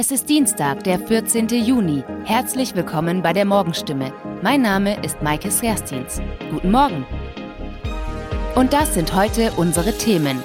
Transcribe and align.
Es 0.00 0.12
ist 0.12 0.28
Dienstag, 0.28 0.84
der 0.84 1.00
14. 1.00 1.48
Juni. 1.48 2.04
Herzlich 2.24 2.76
willkommen 2.76 3.20
bei 3.20 3.32
der 3.32 3.44
Morgenstimme. 3.44 4.12
Mein 4.42 4.62
Name 4.62 4.96
ist 5.04 5.22
Maike 5.22 5.50
Srerstins. 5.50 6.22
Guten 6.52 6.70
Morgen. 6.70 7.04
Und 8.54 8.72
das 8.72 8.94
sind 8.94 9.12
heute 9.16 9.50
unsere 9.56 9.92
Themen. 9.98 10.40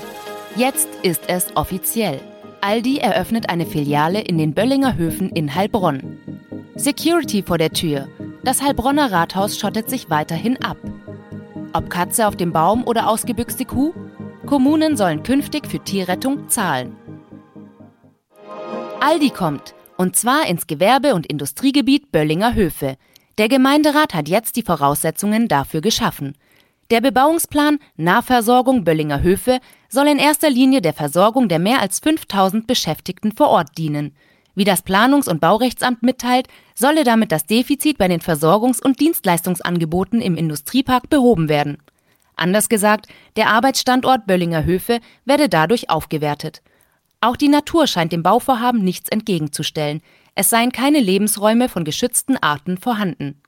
Jetzt 0.55 0.89
ist 1.03 1.25
es 1.27 1.55
offiziell. 1.55 2.19
Aldi 2.61 2.97
eröffnet 2.97 3.49
eine 3.49 3.67
Filiale 3.67 4.21
in 4.21 4.39
den 4.39 4.55
Böllinger 4.55 4.97
Höfen 4.97 5.29
in 5.29 5.53
Heilbronn. 5.53 6.17
Security 6.73 7.43
vor 7.43 7.59
der 7.59 7.69
Tür. 7.69 8.07
Das 8.43 8.63
Heilbronner 8.63 9.11
Rathaus 9.11 9.59
schottet 9.59 9.87
sich 9.87 10.09
weiterhin 10.09 10.59
ab. 10.63 10.77
Ob 11.73 11.91
Katze 11.91 12.27
auf 12.27 12.35
dem 12.35 12.53
Baum 12.53 12.87
oder 12.87 13.07
ausgebüxte 13.07 13.65
Kuh? 13.65 13.93
Kommunen 14.47 14.97
sollen 14.97 15.21
künftig 15.21 15.67
für 15.67 15.77
Tierrettung 15.77 16.49
zahlen. 16.49 16.95
Aldi 19.05 19.31
kommt, 19.31 19.75
und 19.97 20.15
zwar 20.15 20.47
ins 20.47 20.65
Gewerbe- 20.65 21.13
und 21.13 21.25
Industriegebiet 21.25 22.13
Böllinger 22.13 22.55
Höfe. 22.55 22.95
Der 23.37 23.49
Gemeinderat 23.49 24.13
hat 24.13 24.29
jetzt 24.29 24.55
die 24.55 24.61
Voraussetzungen 24.61 25.49
dafür 25.49 25.81
geschaffen. 25.81 26.37
Der 26.89 27.01
Bebauungsplan 27.01 27.79
Nahversorgung 27.97 28.85
Böllinger 28.85 29.21
Höfe 29.21 29.59
soll 29.89 30.07
in 30.07 30.19
erster 30.19 30.49
Linie 30.49 30.79
der 30.79 30.93
Versorgung 30.93 31.49
der 31.49 31.59
mehr 31.59 31.81
als 31.81 31.99
5000 31.99 32.65
Beschäftigten 32.65 33.33
vor 33.33 33.49
Ort 33.49 33.77
dienen. 33.77 34.15
Wie 34.55 34.63
das 34.63 34.85
Planungs- 34.85 35.29
und 35.29 35.41
Baurechtsamt 35.41 36.01
mitteilt, 36.01 36.47
solle 36.73 37.03
damit 37.03 37.33
das 37.33 37.45
Defizit 37.45 37.97
bei 37.97 38.07
den 38.07 38.21
Versorgungs- 38.21 38.81
und 38.81 39.01
Dienstleistungsangeboten 39.01 40.21
im 40.21 40.37
Industriepark 40.37 41.09
behoben 41.09 41.49
werden. 41.49 41.77
Anders 42.37 42.69
gesagt, 42.69 43.07
der 43.35 43.49
Arbeitsstandort 43.49 44.27
Böllinger 44.27 44.63
Höfe 44.63 45.01
werde 45.25 45.49
dadurch 45.49 45.89
aufgewertet. 45.89 46.61
Auch 47.23 47.37
die 47.37 47.47
Natur 47.47 47.87
scheint 47.87 48.11
dem 48.11 48.21
Bauvorhaben 48.21 48.83
nichts 48.83 49.07
entgegenzustellen. 49.07 50.01
Es 50.35 50.49
seien 50.49 50.73
keine 50.73 50.99
Lebensräume 50.99 51.69
von 51.69 51.85
geschützten 51.85 52.35
Arten 52.35 52.77
vorhanden. 52.77 53.41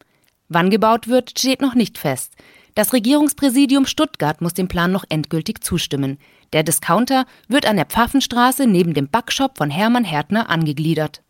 Wann 0.48 0.70
gebaut 0.70 1.10
wird, 1.10 1.38
steht 1.38 1.62
noch 1.62 1.76
nicht 1.76 1.98
fest. 1.98 2.36
Das 2.74 2.94
Regierungspräsidium 2.94 3.86
Stuttgart 3.86 4.40
muss 4.40 4.54
dem 4.54 4.70
Plan 4.70 4.94
noch 4.94 5.04
endgültig 5.10 5.62
zustimmen. 5.62 6.20
Der 6.54 6.64
Discounter 6.64 7.26
wird 7.50 7.66
an 7.66 7.76
der 7.76 7.84
Pfaffenstraße 7.86 8.66
neben 8.66 8.94
dem 8.94 9.10
Backshop 9.10 9.58
von 9.58 9.70
Hermann 9.70 10.06
Härtner 10.06 10.50
angegliedert. 10.50 11.22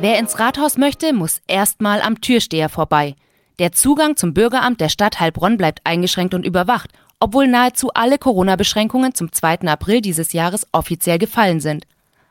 Wer 0.00 0.18
ins 0.18 0.38
Rathaus 0.38 0.76
möchte, 0.76 1.14
muss 1.14 1.40
erstmal 1.46 2.02
am 2.02 2.20
Türsteher 2.20 2.68
vorbei. 2.68 3.16
Der 3.58 3.72
Zugang 3.72 4.16
zum 4.16 4.34
Bürgeramt 4.34 4.82
der 4.82 4.90
Stadt 4.90 5.20
Heilbronn 5.20 5.56
bleibt 5.56 5.80
eingeschränkt 5.84 6.34
und 6.34 6.44
überwacht, 6.44 6.92
obwohl 7.20 7.48
nahezu 7.48 7.90
alle 7.94 8.18
Corona-Beschränkungen 8.18 9.14
zum 9.14 9.32
2. 9.32 9.60
April 9.62 10.00
dieses 10.00 10.32
Jahres 10.32 10.66
offiziell 10.72 11.18
gefallen 11.18 11.60
sind. 11.60 11.86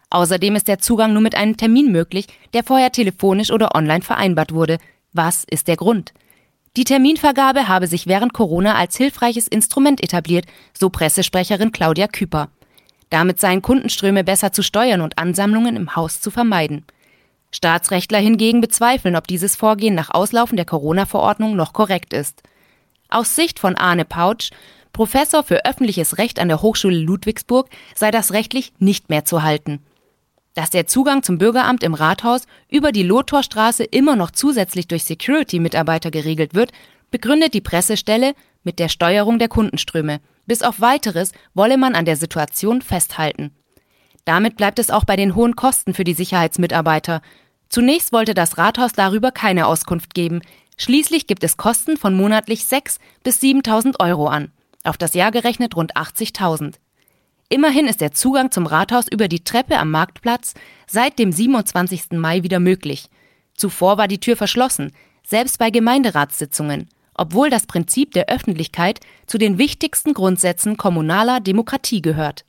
Außerdem 0.09 0.55
ist 0.55 0.67
der 0.67 0.79
Zugang 0.79 1.13
nur 1.13 1.21
mit 1.21 1.35
einem 1.35 1.57
Termin 1.57 1.91
möglich, 1.91 2.27
der 2.53 2.63
vorher 2.63 2.91
telefonisch 2.91 3.51
oder 3.51 3.75
online 3.75 4.01
vereinbart 4.01 4.53
wurde. 4.53 4.77
Was 5.11 5.43
ist 5.43 5.67
der 5.67 5.75
Grund? 5.75 6.13
Die 6.77 6.85
Terminvergabe 6.85 7.67
habe 7.67 7.87
sich 7.87 8.07
während 8.07 8.33
Corona 8.33 8.75
als 8.75 8.95
hilfreiches 8.95 9.47
Instrument 9.47 10.01
etabliert, 10.01 10.45
so 10.73 10.89
Pressesprecherin 10.89 11.71
Claudia 11.71 12.07
Küper. 12.07 12.49
Damit 13.09 13.39
seien 13.39 13.61
Kundenströme 13.61 14.23
besser 14.23 14.51
zu 14.51 14.61
steuern 14.63 15.01
und 15.01 15.17
Ansammlungen 15.17 15.75
im 15.75 15.95
Haus 15.95 16.21
zu 16.21 16.29
vermeiden. 16.29 16.85
Staatsrechtler 17.51 18.19
hingegen 18.19 18.61
bezweifeln, 18.61 19.15
ob 19.15 19.27
dieses 19.27 19.55
Vorgehen 19.55 19.95
nach 19.95 20.11
Auslaufen 20.11 20.57
der 20.57 20.65
Corona-Verordnung 20.65 21.55
noch 21.55 21.73
korrekt 21.73 22.13
ist. 22.13 22.43
Aus 23.09 23.35
Sicht 23.35 23.59
von 23.59 23.75
Arne 23.75 24.05
Pautsch, 24.05 24.51
Professor 24.93 25.43
für 25.43 25.65
öffentliches 25.65 26.17
Recht 26.17 26.39
an 26.39 26.47
der 26.47 26.61
Hochschule 26.61 26.97
Ludwigsburg, 26.97 27.69
sei 27.95 28.11
das 28.11 28.33
rechtlich 28.33 28.73
nicht 28.79 29.09
mehr 29.09 29.25
zu 29.25 29.43
halten 29.43 29.81
dass 30.57 30.71
der 30.71 30.87
Zugang 30.87 31.21
zum 31.21 31.37
Bürgeramt 31.37 31.83
im 31.83 31.93
Rathaus 31.93 32.47
über 32.67 32.91
die 32.91 33.03
Lothorstraße 33.03 33.83
immer 33.83 34.15
noch 34.15 34.31
zusätzlich 34.31 34.87
durch 34.87 35.03
Security-Mitarbeiter 35.03 36.09
geregelt 36.09 36.55
wird, 36.55 36.71
begründet 37.11 37.53
die 37.53 37.61
Pressestelle 37.61 38.33
mit 38.63 38.79
der 38.79 38.89
Steuerung 38.89 39.37
der 39.37 39.49
Kundenströme. 39.49 40.19
Bis 40.47 40.63
auf 40.63 40.81
weiteres 40.81 41.31
wolle 41.53 41.77
man 41.77 41.93
an 41.93 42.05
der 42.05 42.15
Situation 42.15 42.81
festhalten. 42.81 43.51
Damit 44.25 44.57
bleibt 44.57 44.79
es 44.79 44.89
auch 44.89 45.05
bei 45.05 45.15
den 45.15 45.35
hohen 45.35 45.55
Kosten 45.55 45.93
für 45.93 46.03
die 46.03 46.15
Sicherheitsmitarbeiter. 46.15 47.21
Zunächst 47.69 48.11
wollte 48.11 48.33
das 48.33 48.57
Rathaus 48.57 48.93
darüber 48.93 49.31
keine 49.31 49.67
Auskunft 49.67 50.15
geben. 50.15 50.41
Schließlich 50.77 51.27
gibt 51.27 51.43
es 51.43 51.57
Kosten 51.57 51.97
von 51.97 52.15
monatlich 52.15 52.65
6 52.65 52.99
bis 53.23 53.41
7.000 53.41 53.99
Euro 53.99 54.27
an. 54.27 54.51
Auf 54.83 54.97
das 54.97 55.15
Jahr 55.15 55.31
gerechnet 55.31 55.75
rund 55.75 55.95
80.000. 55.95 56.75
Immerhin 57.49 57.87
ist 57.87 58.01
der 58.01 58.11
Zugang 58.11 58.51
zum 58.51 58.65
Rathaus 58.65 59.07
über 59.09 59.27
die 59.27 59.43
Treppe 59.43 59.77
am 59.77 59.89
Marktplatz 59.89 60.53
seit 60.85 61.17
dem 61.17 61.31
27. 61.31 62.11
Mai 62.11 62.43
wieder 62.43 62.59
möglich. 62.59 63.09
Zuvor 63.55 63.97
war 63.97 64.07
die 64.07 64.19
Tür 64.19 64.37
verschlossen, 64.37 64.91
selbst 65.25 65.57
bei 65.57 65.71
Gemeinderatssitzungen, 65.71 66.89
obwohl 67.15 67.49
das 67.49 67.65
Prinzip 67.65 68.11
der 68.11 68.29
Öffentlichkeit 68.29 68.99
zu 69.25 69.37
den 69.37 69.57
wichtigsten 69.57 70.13
Grundsätzen 70.13 70.77
kommunaler 70.77 71.39
Demokratie 71.39 72.01
gehört. 72.01 72.45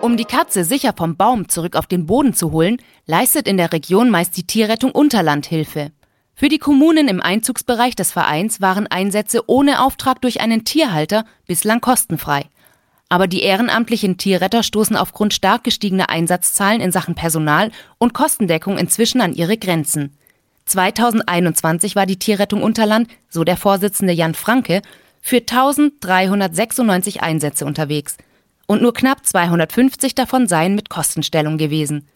Um 0.00 0.16
die 0.16 0.24
Katze 0.24 0.64
sicher 0.64 0.92
vom 0.96 1.16
Baum 1.16 1.48
zurück 1.48 1.76
auf 1.76 1.86
den 1.86 2.06
Boden 2.06 2.34
zu 2.34 2.52
holen, 2.52 2.78
leistet 3.06 3.46
in 3.46 3.56
der 3.56 3.72
Region 3.72 4.10
meist 4.10 4.36
die 4.36 4.46
Tierrettung 4.46 4.90
Unterland 4.90 5.46
Hilfe. 5.46 5.92
Für 6.36 6.48
die 6.48 6.58
Kommunen 6.58 7.06
im 7.06 7.20
Einzugsbereich 7.20 7.94
des 7.94 8.10
Vereins 8.10 8.60
waren 8.60 8.88
Einsätze 8.88 9.42
ohne 9.46 9.84
Auftrag 9.84 10.20
durch 10.20 10.40
einen 10.40 10.64
Tierhalter 10.64 11.24
bislang 11.46 11.80
kostenfrei. 11.80 12.46
Aber 13.08 13.28
die 13.28 13.42
ehrenamtlichen 13.42 14.18
Tierretter 14.18 14.64
stoßen 14.64 14.96
aufgrund 14.96 15.32
stark 15.32 15.62
gestiegener 15.62 16.10
Einsatzzahlen 16.10 16.80
in 16.80 16.90
Sachen 16.90 17.14
Personal 17.14 17.70
und 17.98 18.14
Kostendeckung 18.14 18.78
inzwischen 18.78 19.20
an 19.20 19.32
ihre 19.32 19.56
Grenzen. 19.56 20.16
2021 20.66 21.94
war 21.94 22.06
die 22.06 22.18
Tierrettung 22.18 22.64
Unterland, 22.64 23.08
so 23.28 23.44
der 23.44 23.56
Vorsitzende 23.56 24.12
Jan 24.12 24.34
Franke, 24.34 24.82
für 25.20 25.36
1396 25.36 27.22
Einsätze 27.22 27.64
unterwegs. 27.64 28.16
Und 28.66 28.82
nur 28.82 28.94
knapp 28.94 29.24
250 29.24 30.16
davon 30.16 30.48
seien 30.48 30.74
mit 30.74 30.90
Kostenstellung 30.90 31.58
gewesen. 31.58 32.08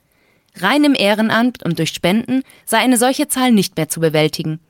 Rein 0.63 0.85
im 0.85 0.95
Ehrenamt 0.95 1.63
und 1.63 1.79
durch 1.79 1.91
Spenden 1.91 2.43
sei 2.65 2.79
eine 2.79 2.97
solche 2.97 3.29
Zahl 3.29 3.53
nicht 3.53 3.77
mehr 3.77 3.89
zu 3.89 4.01
bewältigen. 4.01 4.61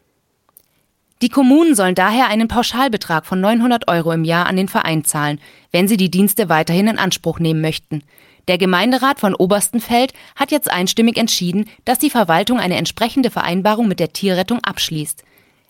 Die 1.21 1.28
Kommunen 1.28 1.75
sollen 1.75 1.97
daher 1.97 2.28
einen 2.28 2.47
Pauschalbetrag 2.47 3.26
von 3.26 3.41
900 3.41 3.88
Euro 3.88 4.12
im 4.12 4.25
Jahr 4.25 4.47
an 4.47 4.56
den 4.56 4.69
Verein 4.69 5.04
zahlen, 5.04 5.41
wenn 5.72 5.88
sie 5.88 5.97
die 5.97 6.10
Dienste 6.10 6.49
weiterhin 6.49 6.87
in 6.87 6.99
Anspruch 6.99 7.41
nehmen 7.41 7.60
möchten. 7.60 8.04
Der 8.47 8.56
Gemeinderat 8.56 9.19
von 9.19 9.34
Oberstenfeld 9.34 10.15
hat 10.37 10.53
jetzt 10.53 10.71
einstimmig 10.71 11.19
entschieden, 11.19 11.66
dass 11.84 11.99
die 11.99 12.09
Verwaltung 12.09 12.60
eine 12.60 12.76
entsprechende 12.76 13.31
Vereinbarung 13.31 13.88
mit 13.88 13.99
der 13.99 14.12
Tierrettung 14.12 14.60
abschließt. 14.62 15.25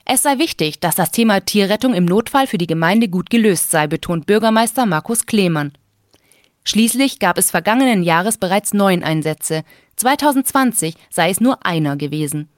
Es 0.05 0.23
sei 0.23 0.39
wichtig, 0.39 0.81
dass 0.81 0.95
das 0.95 1.11
Thema 1.11 1.41
Tierrettung 1.41 1.95
im 1.95 2.05
Notfall 2.05 2.47
für 2.47 2.59
die 2.59 2.67
Gemeinde 2.67 3.09
gut 3.09 3.31
gelöst 3.31 3.71
sei, 3.71 3.87
betont 3.87 4.27
Bürgermeister 4.27 4.87
Markus 4.87 5.27
Klemann. 5.27 5.73
Schließlich 6.69 7.19
gab 7.19 7.39
es 7.39 7.51
vergangenen 7.51 8.03
Jahres 8.03 8.37
bereits 8.37 8.75
neun 8.75 9.03
Einsätze. 9.03 9.63
2020 9.97 10.97
sei 11.09 11.31
es 11.31 11.41
nur 11.41 11.65
einer 11.65 11.97
gewesen. 11.97 12.51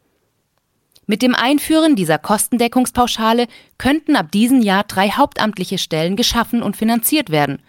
Mit 1.06 1.22
dem 1.22 1.36
Einführen 1.36 1.94
dieser 1.94 2.18
Kostendeckungspauschale 2.18 3.46
könnten 3.78 4.16
ab 4.16 4.32
diesem 4.32 4.62
Jahr 4.62 4.82
drei 4.82 5.10
hauptamtliche 5.10 5.78
Stellen 5.78 6.16
geschaffen 6.16 6.60
und 6.60 6.76
finanziert 6.76 7.30
werden. 7.30 7.62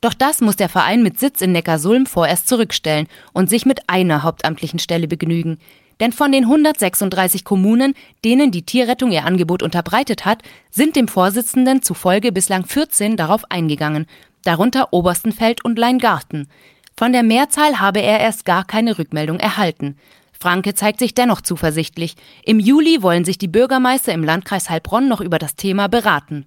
Doch 0.00 0.14
das 0.14 0.40
muss 0.40 0.54
der 0.54 0.68
Verein 0.68 1.02
mit 1.02 1.18
Sitz 1.18 1.40
in 1.40 1.50
Neckarsulm 1.50 2.06
vorerst 2.06 2.46
zurückstellen 2.46 3.08
und 3.32 3.50
sich 3.50 3.66
mit 3.66 3.88
einer 3.88 4.22
hauptamtlichen 4.22 4.78
Stelle 4.78 5.08
begnügen. 5.08 5.58
Denn 5.98 6.12
von 6.12 6.30
den 6.30 6.44
136 6.44 7.44
Kommunen, 7.44 7.94
denen 8.24 8.52
die 8.52 8.62
Tierrettung 8.62 9.10
ihr 9.10 9.24
Angebot 9.24 9.64
unterbreitet 9.64 10.24
hat, 10.24 10.42
sind 10.70 10.94
dem 10.94 11.08
Vorsitzenden 11.08 11.82
zufolge 11.82 12.30
bislang 12.30 12.66
14 12.66 13.16
darauf 13.16 13.50
eingegangen, 13.50 14.06
darunter 14.42 14.92
Oberstenfeld 14.92 15.64
und 15.64 15.78
Leingarten. 15.78 16.48
Von 16.96 17.12
der 17.12 17.22
Mehrzahl 17.22 17.80
habe 17.80 18.00
er 18.00 18.20
erst 18.20 18.44
gar 18.44 18.64
keine 18.64 18.98
Rückmeldung 18.98 19.38
erhalten. 19.38 19.96
Franke 20.38 20.74
zeigt 20.74 20.98
sich 20.98 21.14
dennoch 21.14 21.40
zuversichtlich. 21.40 22.16
Im 22.44 22.58
Juli 22.58 23.02
wollen 23.02 23.24
sich 23.24 23.38
die 23.38 23.48
Bürgermeister 23.48 24.12
im 24.12 24.24
Landkreis 24.24 24.68
Heilbronn 24.68 25.08
noch 25.08 25.20
über 25.20 25.38
das 25.38 25.54
Thema 25.54 25.88
beraten. 25.88 26.46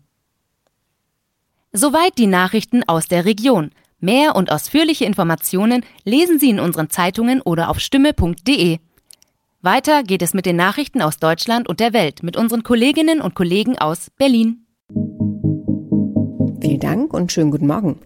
Soweit 1.72 2.18
die 2.18 2.28
Nachrichten 2.28 2.84
aus 2.88 3.08
der 3.08 3.26
Region. 3.26 3.72
Mehr 4.00 4.36
und 4.36 4.52
ausführliche 4.52 5.06
Informationen 5.06 5.84
lesen 6.04 6.40
Sie 6.40 6.50
in 6.50 6.60
unseren 6.60 6.90
Zeitungen 6.90 7.42
oder 7.42 7.70
auf 7.70 7.80
stimme.de. 7.80 8.80
Weiter 9.62 10.04
geht 10.04 10.22
es 10.22 10.34
mit 10.34 10.46
den 10.46 10.58
Nachrichten 10.58 11.02
aus 11.02 11.18
Deutschland 11.18 11.68
und 11.68 11.80
der 11.80 11.94
Welt 11.94 12.22
mit 12.22 12.38
unseren 12.38 12.64
Kolleginnen 12.64 13.20
und 13.20 13.34
Kollegen 13.34 13.78
aus 13.78 14.12
Berlin. 14.12 14.65
Vielen 16.66 16.80
Dank 16.80 17.14
und 17.14 17.32
schönen 17.32 17.52
guten 17.52 17.68
Morgen. 17.68 18.00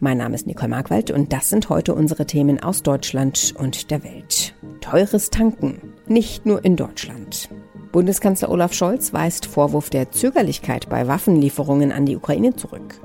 Mein 0.00 0.16
Name 0.16 0.34
ist 0.34 0.46
Nicole 0.46 0.70
Markwald 0.70 1.10
und 1.10 1.34
das 1.34 1.50
sind 1.50 1.68
heute 1.68 1.94
unsere 1.94 2.24
Themen 2.24 2.62
aus 2.62 2.82
Deutschland 2.82 3.52
und 3.58 3.90
der 3.90 4.02
Welt. 4.04 4.54
Teures 4.80 5.28
Tanken, 5.28 5.92
nicht 6.06 6.46
nur 6.46 6.64
in 6.64 6.76
Deutschland. 6.76 7.50
Bundeskanzler 7.92 8.48
Olaf 8.48 8.72
Scholz 8.72 9.12
weist 9.12 9.44
Vorwurf 9.44 9.90
der 9.90 10.12
Zögerlichkeit 10.12 10.88
bei 10.88 11.06
Waffenlieferungen 11.06 11.92
an 11.92 12.06
die 12.06 12.16
Ukraine 12.16 12.56
zurück. 12.56 12.98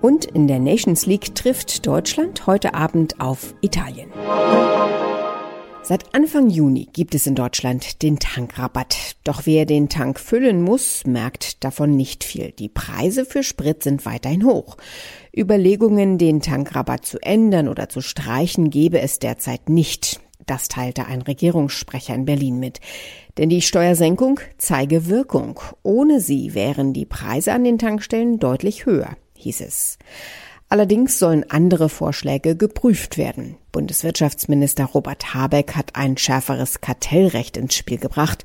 Und 0.00 0.24
in 0.24 0.48
der 0.48 0.60
Nations 0.60 1.04
League 1.04 1.34
trifft 1.34 1.86
Deutschland 1.86 2.46
heute 2.46 2.72
Abend 2.72 3.20
auf 3.20 3.54
Italien. 3.60 4.10
Seit 5.82 6.14
Anfang 6.14 6.50
Juni 6.50 6.86
gibt 6.92 7.14
es 7.14 7.26
in 7.26 7.34
Deutschland 7.34 8.02
den 8.02 8.18
Tankrabatt. 8.18 9.16
Doch 9.24 9.46
wer 9.46 9.64
den 9.64 9.88
Tank 9.88 10.20
füllen 10.20 10.62
muss, 10.62 11.06
merkt 11.06 11.64
davon 11.64 11.96
nicht 11.96 12.24
viel. 12.24 12.52
Die 12.52 12.68
Preise 12.68 13.24
für 13.24 13.42
Sprit 13.42 13.82
sind 13.82 14.04
weiterhin 14.04 14.44
hoch. 14.44 14.76
Überlegungen, 15.34 16.18
den 16.18 16.42
Tankrabatt 16.42 17.06
zu 17.06 17.18
ändern 17.22 17.68
oder 17.68 17.88
zu 17.88 18.02
streichen, 18.02 18.68
gebe 18.68 19.00
es 19.00 19.18
derzeit 19.18 19.70
nicht. 19.70 20.20
Das 20.44 20.68
teilte 20.68 21.06
ein 21.06 21.22
Regierungssprecher 21.22 22.14
in 22.14 22.24
Berlin 22.24 22.58
mit. 22.58 22.80
Denn 23.38 23.48
die 23.48 23.62
Steuersenkung 23.62 24.40
zeige 24.58 25.06
Wirkung. 25.06 25.60
Ohne 25.82 26.20
sie 26.20 26.54
wären 26.54 26.92
die 26.92 27.06
Preise 27.06 27.52
an 27.52 27.64
den 27.64 27.78
Tankstellen 27.78 28.38
deutlich 28.38 28.84
höher, 28.84 29.16
hieß 29.36 29.60
es. 29.62 29.98
Allerdings 30.70 31.18
sollen 31.18 31.50
andere 31.50 31.88
Vorschläge 31.88 32.54
geprüft 32.54 33.16
werden. 33.16 33.56
Bundeswirtschaftsminister 33.72 34.84
Robert 34.84 35.32
Habeck 35.32 35.74
hat 35.74 35.96
ein 35.96 36.18
schärferes 36.18 36.80
Kartellrecht 36.80 37.56
ins 37.56 37.74
Spiel 37.74 37.98
gebracht. 37.98 38.44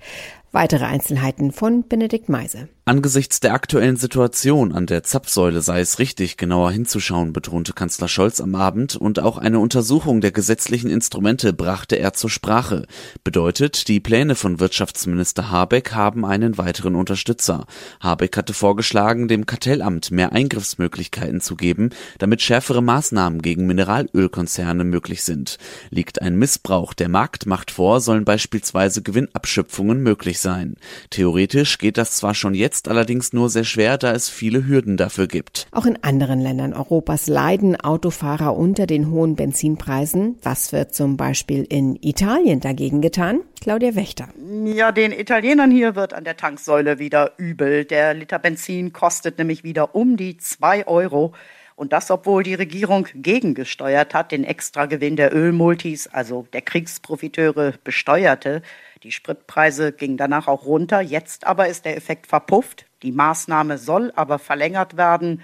Weitere 0.54 0.86
Einzelheiten 0.86 1.52
von 1.52 1.88
Benedikt 1.88 2.30
Meise. 2.30 2.70
Angesichts 2.86 3.40
der 3.40 3.54
aktuellen 3.54 3.96
Situation 3.96 4.74
an 4.74 4.88
der 4.88 5.04
Zapfsäule 5.04 5.62
sei 5.62 5.80
es 5.80 6.00
richtig, 6.00 6.36
genauer 6.36 6.70
hinzuschauen, 6.70 7.32
betonte 7.32 7.72
Kanzler 7.72 8.10
Scholz 8.10 8.42
am 8.42 8.56
Abend, 8.56 8.98
und 8.98 9.22
auch 9.22 9.38
eine 9.38 9.60
Untersuchung 9.60 10.20
der 10.20 10.34
gesetzlichen 10.34 10.90
Instrumente 10.90 11.54
brachte 11.54 11.96
er 11.96 12.12
zur 12.12 12.30
Sprache. 12.30 12.86
Bedeutet, 13.24 13.88
die 13.88 14.02
Pläne 14.02 14.36
von 14.36 14.60
Wirtschaftsminister 14.60 15.50
Habeck 15.50 15.94
haben 15.94 16.26
einen 16.26 16.58
weiteren 16.58 16.96
Unterstützer. 16.96 17.68
Habeck 18.02 18.36
hatte 18.36 18.54
vorgeschlagen, 18.54 19.30
dem 19.30 19.46
Kartellamt 19.46 20.12
mehr 20.12 20.34
Eingriffsmöglichkeiten 20.34 21.40
zu 21.40 21.56
geben, 21.56 21.92
damit 22.20 22.42
schärfere 22.42 22.84
Maßnahmen 22.84 23.42
gegen 23.42 23.66
Mineralölkonzerne 23.66 24.84
möglich 24.84 25.24
sind. 25.24 25.58
Liegt 25.90 26.22
ein 26.22 26.36
Missbrauch 26.36 26.94
der 26.94 27.08
Marktmacht 27.08 27.72
vor, 27.72 28.02
sollen 28.02 28.26
beispielsweise 28.26 29.02
Gewinnabschöpfungen 29.02 30.04
möglich 30.04 30.42
sein. 30.42 30.76
Theoretisch 31.12 31.78
geht 31.78 31.98
das 31.98 32.12
zwar 32.12 32.36
schon 32.36 32.54
jetzt 32.54 32.73
jetzt 32.74 32.88
allerdings 32.88 33.34
nur 33.34 33.50
sehr 33.50 33.66
schwer, 33.66 34.00
da 34.00 34.14
es 34.14 34.30
viele 34.30 34.66
Hürden 34.66 34.98
dafür 34.98 35.28
gibt. 35.28 35.68
Auch 35.72 35.86
in 35.86 36.04
anderen 36.04 36.40
Ländern 36.40 36.74
Europas 36.74 37.28
leiden 37.28 37.80
Autofahrer 37.80 38.58
unter 38.58 38.88
den 38.88 39.12
hohen 39.12 39.36
Benzinpreisen. 39.36 40.40
Was 40.42 40.74
wird 40.74 40.96
zum 40.96 41.16
Beispiel 41.16 41.68
in 41.70 41.96
Italien 42.02 42.62
dagegen 42.62 43.02
getan? 43.02 43.42
Claudia 43.62 43.96
Wächter. 43.96 44.30
Ja, 44.66 44.92
den 44.92 45.12
Italienern 45.12 45.70
hier 45.70 45.96
wird 45.96 46.16
an 46.16 46.24
der 46.24 46.36
Tanksäule 46.36 46.98
wieder 46.98 47.34
übel. 47.38 47.86
Der 47.86 48.16
Liter 48.16 48.40
Benzin 48.40 48.92
kostet 48.92 49.38
nämlich 49.38 49.64
wieder 49.64 49.94
um 49.94 50.18
die 50.18 50.38
zwei 50.38 50.88
Euro. 50.88 51.34
Und 51.76 51.94
das, 51.94 52.10
obwohl 52.10 52.44
die 52.44 52.54
Regierung 52.56 53.08
gegengesteuert 53.14 54.14
hat, 54.14 54.32
den 54.32 54.44
Extragewinn 54.44 55.16
der 55.16 55.36
Ölmultis, 55.36 56.08
also 56.08 56.48
der 56.54 56.62
Kriegsprofiteure, 56.62 57.74
besteuerte. 57.84 58.62
Die 59.04 59.12
Spritpreise 59.12 59.92
gingen 59.92 60.16
danach 60.16 60.48
auch 60.48 60.66
runter. 60.66 61.02
Jetzt 61.02 61.46
aber 61.46 61.68
ist 61.68 61.84
der 61.84 61.98
Effekt 61.98 62.26
verpufft. 62.26 62.86
Die 63.02 63.12
Maßnahme 63.12 63.78
soll 63.78 64.14
aber 64.16 64.40
verlängert 64.40 64.96
werden. 64.96 65.42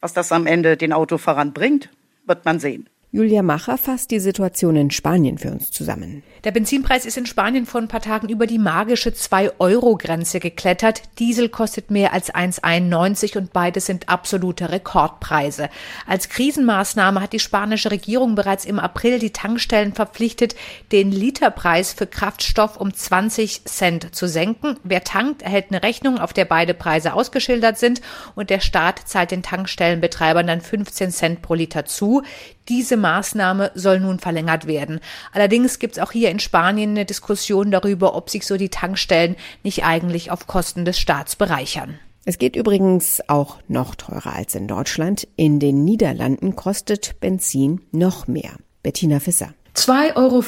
Was 0.00 0.12
das 0.12 0.32
am 0.32 0.46
Ende 0.46 0.76
den 0.76 0.92
Autofahrern 0.92 1.52
bringt, 1.52 1.88
wird 2.26 2.44
man 2.44 2.58
sehen. 2.58 2.88
Julia 3.12 3.42
Macher 3.42 3.78
fasst 3.78 4.10
die 4.10 4.18
Situation 4.18 4.74
in 4.74 4.90
Spanien 4.90 5.38
für 5.38 5.50
uns 5.50 5.70
zusammen. 5.70 6.24
Der 6.42 6.50
Benzinpreis 6.50 7.06
ist 7.06 7.16
in 7.16 7.24
Spanien 7.24 7.64
vor 7.64 7.80
ein 7.80 7.88
paar 7.88 8.02
Tagen 8.02 8.28
über 8.28 8.46
die 8.46 8.58
magische 8.58 9.10
2-Euro-Grenze 9.10 10.38
geklettert. 10.40 11.02
Diesel 11.18 11.48
kostet 11.48 11.90
mehr 11.90 12.12
als 12.12 12.34
1,91 12.34 13.38
und 13.38 13.52
beides 13.52 13.86
sind 13.86 14.08
absolute 14.08 14.70
Rekordpreise. 14.70 15.70
Als 16.06 16.28
Krisenmaßnahme 16.28 17.22
hat 17.22 17.32
die 17.32 17.38
spanische 17.38 17.92
Regierung 17.92 18.34
bereits 18.34 18.64
im 18.64 18.80
April 18.80 19.20
die 19.20 19.32
Tankstellen 19.32 19.94
verpflichtet, 19.94 20.56
den 20.90 21.10
Literpreis 21.12 21.92
für 21.92 22.08
Kraftstoff 22.08 22.76
um 22.76 22.92
20 22.92 23.64
Cent 23.64 24.14
zu 24.14 24.26
senken. 24.28 24.78
Wer 24.82 25.04
tankt, 25.04 25.42
erhält 25.42 25.66
eine 25.70 25.82
Rechnung, 25.84 26.18
auf 26.18 26.32
der 26.32 26.44
beide 26.44 26.74
Preise 26.74 27.14
ausgeschildert 27.14 27.78
sind 27.78 28.02
und 28.34 28.50
der 28.50 28.60
Staat 28.60 29.02
zahlt 29.06 29.30
den 29.30 29.44
Tankstellenbetreibern 29.44 30.46
dann 30.46 30.60
15 30.60 31.12
Cent 31.12 31.42
pro 31.42 31.54
Liter 31.54 31.84
zu. 31.86 32.22
Diese 32.68 32.96
Maßnahme 32.96 33.70
soll 33.74 34.00
nun 34.00 34.18
verlängert 34.18 34.66
werden. 34.66 35.00
Allerdings 35.32 35.78
gibt 35.78 35.96
es 35.96 36.02
auch 36.02 36.12
hier 36.12 36.30
in 36.30 36.40
Spanien 36.40 36.90
eine 36.90 37.04
Diskussion 37.04 37.70
darüber, 37.70 38.14
ob 38.14 38.30
sich 38.30 38.46
so 38.46 38.56
die 38.56 38.70
Tankstellen 38.70 39.36
nicht 39.62 39.84
eigentlich 39.84 40.30
auf 40.30 40.46
Kosten 40.46 40.84
des 40.84 40.98
Staats 40.98 41.36
bereichern. 41.36 41.98
Es 42.24 42.38
geht 42.38 42.56
übrigens 42.56 43.22
auch 43.28 43.58
noch 43.68 43.94
teurer 43.94 44.34
als 44.34 44.56
in 44.56 44.66
Deutschland. 44.66 45.28
In 45.36 45.60
den 45.60 45.84
Niederlanden 45.84 46.56
kostet 46.56 47.20
Benzin 47.20 47.82
noch 47.92 48.26
mehr. 48.26 48.50
Bettina 48.82 49.20
Fisser. 49.20 49.54
2,50 49.76 50.16
Euro 50.16 50.42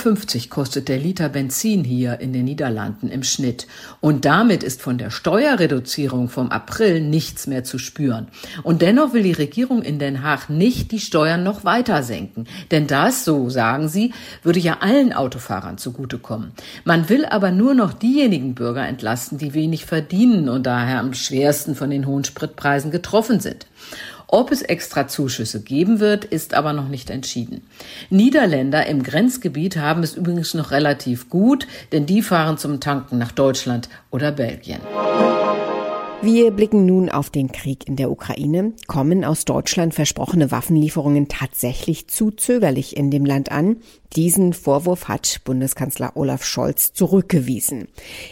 kostet 0.49 0.89
der 0.89 0.97
Liter 0.97 1.29
Benzin 1.29 1.85
hier 1.85 2.19
in 2.19 2.33
den 2.33 2.47
Niederlanden 2.47 3.11
im 3.11 3.23
Schnitt. 3.23 3.67
Und 4.01 4.25
damit 4.25 4.63
ist 4.63 4.81
von 4.81 4.97
der 4.97 5.11
Steuerreduzierung 5.11 6.31
vom 6.31 6.51
April 6.51 7.03
nichts 7.03 7.47
mehr 7.47 7.63
zu 7.63 7.79
spüren. 7.79 8.29
Und 8.63 8.81
dennoch 8.81 9.13
will 9.13 9.23
die 9.23 9.33
Regierung 9.33 9.83
in 9.83 9.99
Den 9.99 10.23
Haag 10.23 10.49
nicht 10.49 10.93
die 10.93 10.99
Steuern 10.99 11.43
noch 11.43 11.63
weiter 11.63 12.03
senken. 12.03 12.47
Denn 12.71 12.87
das, 12.87 13.27
so 13.27 13.51
sagen 13.51 13.91
sie, 13.91 14.15
würde 14.43 14.61
ja 14.61 14.79
allen 14.81 15.13
Autofahrern 15.13 15.77
zugutekommen. 15.77 16.53
Man 16.85 17.11
will 17.11 17.27
aber 17.27 17.51
nur 17.51 17.75
noch 17.75 17.93
diejenigen 17.93 18.55
Bürger 18.55 18.89
entlasten, 18.89 19.37
die 19.37 19.53
wenig 19.53 19.85
verdienen 19.85 20.49
und 20.49 20.65
daher 20.65 21.01
am 21.01 21.13
schwersten 21.13 21.75
von 21.75 21.91
den 21.91 22.07
hohen 22.07 22.25
Spritpreisen 22.25 22.91
getroffen 22.91 23.41
sind. 23.41 23.67
Ob 24.31 24.53
es 24.53 24.61
extra 24.61 25.09
Zuschüsse 25.09 25.63
geben 25.63 26.01
wird, 26.01 26.27
ist 26.27 26.53
aber 26.53 26.75
noch 26.75 26.89
nicht 26.89 27.09
entschieden. 27.09 27.67
Niederländer 28.11 28.85
im 28.85 29.03
Grenzgebiet 29.03 29.79
haben 29.79 30.03
es 30.03 30.17
übrigens 30.17 30.53
noch 30.53 30.71
relativ 30.71 31.31
gut, 31.31 31.67
denn 31.93 32.05
die 32.05 32.21
fahren 32.21 32.59
zum 32.59 32.79
Tanken 32.79 33.17
nach 33.17 33.33
Deutschland 33.33 33.89
oder 34.11 34.31
Belgien. 34.31 34.81
Wir 36.20 36.50
blicken 36.50 36.85
nun 36.85 37.11
auf 37.11 37.31
den 37.31 37.53
Krieg 37.53 37.87
in 37.87 37.94
der 37.94 38.11
Ukraine. 38.11 38.73
Kommen 38.88 39.25
aus 39.25 39.44
Deutschland 39.44 39.94
versprochene 39.94 40.50
Waffenlieferungen 40.50 41.29
tatsächlich 41.29 42.09
zu 42.09 42.32
zögerlich 42.32 42.97
in 42.97 43.12
dem 43.12 43.25
Land 43.25 43.53
an? 43.53 43.76
Diesen 44.17 44.53
Vorwurf 44.53 45.06
hat 45.06 45.41
Bundeskanzler 45.44 46.17
Olaf 46.17 46.44
Scholz 46.44 46.93
zurückgewiesen. 46.93 47.87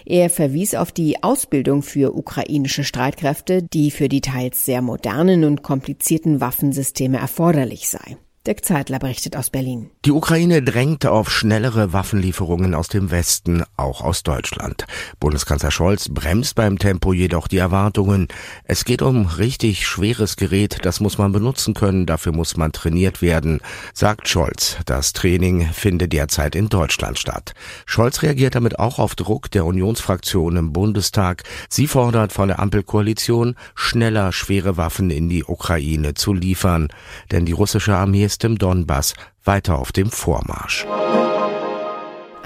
Er 0.05 0.31
verwies 0.31 0.75
auf 0.75 0.91
die 0.91 1.23
Ausbildung 1.23 1.83
für 1.83 2.17
ukrainische 2.17 2.83
Streitkräfte, 2.83 3.63
die 3.63 3.93
für 3.93 4.09
die 4.09 4.21
teils 4.21 4.65
sehr 4.65 4.83
modernen 4.83 5.45
und 5.45 5.63
komplizierten 5.63 6.41
Waffensysteme 6.41 7.19
erforderlich 7.19 7.89
sei. 7.89 8.17
Dirk 8.47 8.65
Zeitler 8.65 9.01
berichtet 9.01 9.37
aus 9.37 9.51
Berlin. 9.51 9.91
Die 10.05 10.13
Ukraine 10.13 10.63
drängt 10.63 11.05
auf 11.05 11.33
schnellere 11.33 11.93
Waffenlieferungen 11.93 12.77
aus 12.77 12.87
dem 12.87 13.11
Westen, 13.11 13.65
auch 13.77 14.03
aus 14.03 14.23
Deutschland. 14.23 14.87
Bundeskanzler 15.19 15.73
Scholz 15.73 16.09
bremst 16.09 16.55
beim 16.55 16.79
Tempo 16.79 17.13
jedoch 17.13 17.49
die 17.49 17.57
Erwartungen. 17.59 18.29
Es 18.63 18.85
geht 18.85 19.03
um 19.03 19.27
richtig 19.27 19.85
schweres 19.85 20.37
Gerät, 20.37 20.79
das 20.83 21.01
muss 21.01 21.19
man 21.19 21.33
benutzen 21.33 21.75
können, 21.75 22.07
dafür 22.07 22.31
muss 22.31 22.57
man 22.57 22.71
trainiert 22.71 23.21
werden, 23.21 23.59
sagt 23.95 24.29
Scholz. 24.29 24.77
Das 24.87 25.13
Training 25.13 25.69
findet 25.73 26.13
derzeit 26.13 26.55
in 26.55 26.69
Deutschland 26.69 27.19
statt. 27.19 27.53
Scholz 27.85 28.23
reagiert 28.23 28.55
damit 28.55 28.79
auch 28.79 29.01
auf 29.01 29.17
Druck 29.17 29.51
der 29.51 29.65
Unionsfraktion 29.65 30.57
im 30.57 30.73
Bundestag. 30.73 31.43
Sie 31.69 31.89
fordert 31.89 32.33
von 32.33 32.47
der 32.47 32.61
Ampelkoalition, 32.61 33.57
schneller 33.75 34.31
schwere 34.31 34.77
Waffen 34.77 35.11
in 35.11 35.29
die 35.29 35.43
Ukraine 35.43 36.15
zu 36.15 36.33
liefern. 36.33 36.89
Denn 37.33 37.45
die 37.45 37.53
russische 37.53 37.97
Armee 37.97 38.25
ist 38.25 38.36
im 38.45 38.59
Donbass 38.59 39.15
weiter 39.45 39.79
auf 39.79 39.93
dem 39.93 40.11
Vormarsch. 40.11 40.87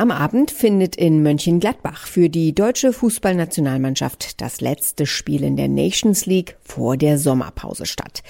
Am 0.01 0.11
Abend 0.11 0.51
findet 0.51 0.97
in 0.97 1.23
Mönchengladbach 1.23 2.07
für 2.07 2.31
die 2.31 2.55
deutsche 2.55 2.95
Fußballnationalmannschaft 2.95 4.41
das 4.41 4.63
letzte 4.63 5.05
Spiel 5.05 5.45
in 5.45 5.59
der 5.59 5.69
Nations 5.69 6.25
League 6.25 6.57
vor 6.63 6.97
der 6.97 7.19
Sommerpause 7.19 7.85
statt. 7.85 8.23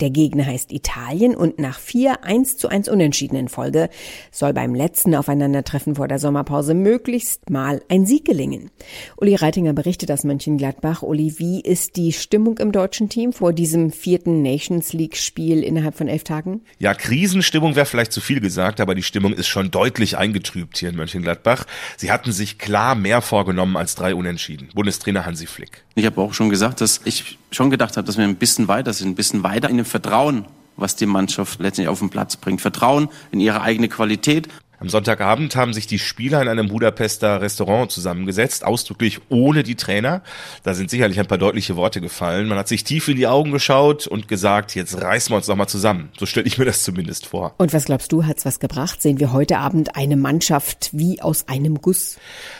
Der 0.00 0.08
Gegner 0.08 0.46
heißt 0.46 0.72
Italien 0.72 1.36
und 1.36 1.58
nach 1.58 1.80
vier 1.80 2.24
1 2.24 2.56
zu 2.56 2.68
1 2.68 2.88
Unentschiedenen 2.88 3.48
Folge 3.48 3.90
soll 4.32 4.54
beim 4.54 4.74
letzten 4.74 5.14
Aufeinandertreffen 5.14 5.96
vor 5.96 6.08
der 6.08 6.18
Sommerpause 6.18 6.72
möglichst 6.72 7.50
mal 7.50 7.82
ein 7.90 8.06
Sieg 8.06 8.24
gelingen. 8.24 8.70
Uli 9.18 9.34
Reitinger 9.34 9.74
berichtet 9.74 10.10
aus 10.10 10.24
Mönchengladbach. 10.24 11.02
Uli, 11.02 11.34
wie 11.36 11.60
ist 11.60 11.96
die 11.96 12.14
Stimmung 12.14 12.56
im 12.56 12.72
deutschen 12.72 13.10
Team 13.10 13.34
vor 13.34 13.52
diesem 13.52 13.90
vierten 13.90 14.40
Nations 14.40 14.94
League 14.94 15.18
Spiel 15.18 15.62
innerhalb 15.62 15.94
von 15.94 16.08
elf 16.08 16.24
Tagen? 16.24 16.62
Ja, 16.78 16.94
Krisenstimmung 16.94 17.76
wäre 17.76 17.84
vielleicht 17.84 18.12
zu 18.12 18.22
viel 18.22 18.40
gesagt, 18.40 18.80
aber 18.80 18.94
die 18.94 19.02
Stimmung 19.02 19.34
ist 19.34 19.46
schon 19.46 19.70
deutlich 19.70 20.16
eingetrübt 20.16 20.78
hier 20.78 20.88
in 20.88 20.96
Mönchengladbach. 20.96 21.17
Mönchengladbach. 21.18 21.64
Sie 21.96 22.10
hatten 22.10 22.32
sich 22.32 22.58
klar 22.58 22.94
mehr 22.94 23.20
vorgenommen 23.20 23.76
als 23.76 23.94
drei 23.94 24.14
Unentschieden. 24.14 24.68
Bundestrainer 24.74 25.26
Hansi 25.26 25.46
Flick. 25.46 25.84
Ich 25.94 26.06
habe 26.06 26.20
auch 26.20 26.34
schon 26.34 26.50
gesagt, 26.50 26.80
dass 26.80 27.00
ich 27.04 27.38
schon 27.50 27.70
gedacht 27.70 27.96
habe, 27.96 28.06
dass 28.06 28.16
wir 28.16 28.24
ein 28.24 28.36
bisschen 28.36 28.68
weiter 28.68 28.92
sind, 28.92 29.08
ein 29.08 29.14
bisschen 29.14 29.42
weiter 29.42 29.68
in 29.68 29.76
dem 29.76 29.86
Vertrauen, 29.86 30.46
was 30.76 30.96
die 30.96 31.06
Mannschaft 31.06 31.60
letztendlich 31.60 31.88
auf 31.88 31.98
den 31.98 32.10
Platz 32.10 32.36
bringt. 32.36 32.60
Vertrauen 32.60 33.08
in 33.30 33.40
ihre 33.40 33.62
eigene 33.62 33.88
Qualität. 33.88 34.48
Am 34.80 34.88
Sonntagabend 34.88 35.56
haben 35.56 35.74
sich 35.74 35.88
die 35.88 35.98
Spieler 35.98 36.40
in 36.40 36.46
einem 36.46 36.68
Budapester 36.68 37.40
Restaurant 37.40 37.90
zusammengesetzt, 37.90 38.64
ausdrücklich 38.64 39.18
ohne 39.28 39.64
die 39.64 39.74
Trainer. 39.74 40.22
Da 40.62 40.72
sind 40.72 40.88
sicherlich 40.88 41.18
ein 41.18 41.26
paar 41.26 41.36
deutliche 41.36 41.74
Worte 41.74 42.00
gefallen. 42.00 42.46
Man 42.46 42.56
hat 42.56 42.68
sich 42.68 42.84
tief 42.84 43.08
in 43.08 43.16
die 43.16 43.26
Augen 43.26 43.50
geschaut 43.50 44.06
und 44.06 44.28
gesagt, 44.28 44.76
jetzt 44.76 45.02
reißen 45.02 45.32
wir 45.32 45.36
uns 45.38 45.46
doch 45.46 45.56
mal 45.56 45.66
zusammen. 45.66 46.10
So 46.16 46.26
stelle 46.26 46.46
ich 46.46 46.58
mir 46.58 46.64
das 46.64 46.84
zumindest 46.84 47.26
vor. 47.26 47.56
Und 47.58 47.72
was 47.72 47.86
glaubst 47.86 48.12
du, 48.12 48.24
hat's 48.24 48.44
was 48.44 48.60
gebracht? 48.60 49.02
Sehen 49.02 49.18
wir 49.18 49.32
heute 49.32 49.58
Abend 49.58 49.96
eine 49.96 50.16
Mannschaft 50.16 50.90
wie 50.92 51.20
aus 51.20 51.48
einem 51.48 51.80
Guss? 51.80 52.16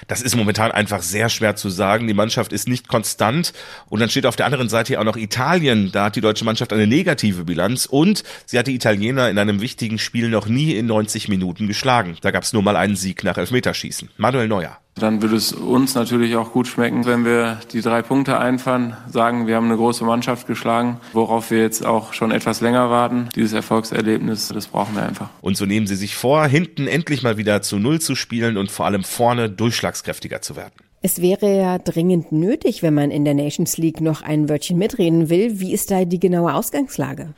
Das 0.09 0.21
ist 0.21 0.35
momentan 0.35 0.73
einfach 0.73 1.03
sehr 1.03 1.29
schwer 1.29 1.55
zu 1.55 1.71
sagen. 1.71 2.09
Die 2.09 2.15
Mannschaft 2.15 2.53
ist 2.53 2.67
nicht 2.67 2.89
konstant. 2.89 3.53
Und 3.89 4.01
dann 4.01 4.11
steht 4.11 4.27
auf 4.27 4.35
der 4.35 4.47
anderen 4.47 4.69
Seite 4.69 4.89
hier 4.89 5.01
auch 5.01 5.05
noch 5.05 5.17
Italien. 5.17 5.93
Da 5.93 6.07
hat 6.07 6.17
die 6.17 6.21
deutsche 6.21 6.45
Mannschaft 6.45 6.73
eine 6.73 6.89
negative 6.89 7.45
Bilanz 7.45 7.87
und 7.87 8.25
sie 8.45 8.59
hat 8.59 8.67
die 8.67 8.75
Italiener 8.75 9.31
in 9.31 9.39
einem 9.39 9.61
wichtigen 9.61 10.01
Spiel 10.01 10.31
noch 10.31 10.49
nie 10.49 10.75
in 10.75 10.87
90 10.87 11.29
Minuten 11.29 11.69
geschlagen 11.69 12.08
geschlagen. 12.09 12.19
Da 12.23 12.31
gab 12.31 12.43
es 12.43 12.53
nur 12.53 12.63
mal 12.63 12.77
einen 12.77 12.97
Sieg 12.97 13.25
nach 13.25 13.37
Elfmeterschießen. 13.37 14.11
Manuel 14.17 14.49
Neuer. 14.49 14.79
Dann 14.95 15.23
würde 15.23 15.37
es 15.37 15.53
uns 15.53 15.95
natürlich 15.95 16.35
auch 16.35 16.53
gut 16.53 16.67
schmecken, 16.67 17.07
wenn 17.07 17.25
wir 17.25 17.61
die 17.73 17.83
drei 17.83 18.03
Punkte 18.03 18.39
einfahren, 18.39 18.97
sagen, 19.09 19.47
wir 19.47 19.55
haben 19.55 19.67
eine 19.67 19.77
große 19.77 20.05
Mannschaft 20.05 20.49
geschlagen, 20.49 21.01
worauf 21.13 21.53
wir 21.53 21.61
jetzt 21.61 21.87
auch 21.87 22.13
schon 22.13 22.33
etwas 22.33 22.61
länger 22.61 22.91
warten. 22.91 23.29
Dieses 23.37 23.53
Erfolgserlebnis, 23.53 24.49
das 24.49 24.67
brauchen 24.67 24.97
wir 24.97 25.05
einfach. 25.05 25.29
Und 25.41 25.57
so 25.57 25.67
nehmen 25.67 25.87
sie 25.87 25.95
sich 25.95 26.17
vor, 26.17 26.47
hinten 26.47 26.89
endlich 26.89 27.23
mal 27.23 27.37
wieder 27.37 27.63
zu 27.63 27.79
Null 27.79 28.01
zu 28.01 28.17
spielen 28.17 28.57
und 28.57 28.73
vor 28.73 28.87
allem 28.87 29.05
vorne 29.05 29.49
durchschlagskräftiger 29.49 30.43
zu 30.43 30.57
werden. 30.57 30.75
Es 31.01 31.23
wäre 31.23 31.57
ja 31.57 31.79
dringend 31.79 32.33
nötig, 32.33 32.83
wenn 32.83 32.93
man 32.93 33.13
in 33.13 33.25
der 33.25 33.35
Nations 33.35 33.79
League 33.79 34.01
noch 34.01 34.23
ein 34.23 34.49
Wörtchen 34.49 34.79
mitreden 34.79 35.31
will. 35.31 35.61
Wie 35.61 35.73
ist 35.73 35.93
da 35.93 36.05
die 36.05 36.19
genaue 36.19 36.53
Ausgangslage? 36.53 37.35